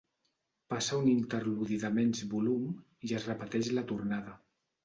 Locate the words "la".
3.81-3.85